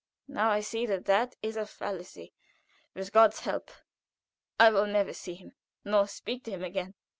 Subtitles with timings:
[0.27, 2.33] Now I see that that is a fallacy.
[2.95, 3.69] With God's help
[4.59, 5.51] I will never see him
[5.85, 6.95] nor speak to him again.